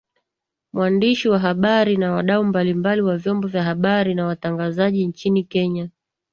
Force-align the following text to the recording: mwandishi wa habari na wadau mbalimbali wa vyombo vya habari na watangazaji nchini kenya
mwandishi 0.73 1.29
wa 1.29 1.39
habari 1.39 1.97
na 1.97 2.11
wadau 2.11 2.43
mbalimbali 2.43 3.01
wa 3.01 3.17
vyombo 3.17 3.47
vya 3.47 3.63
habari 3.63 4.15
na 4.15 4.25
watangazaji 4.25 5.05
nchini 5.05 5.43
kenya 5.43 5.89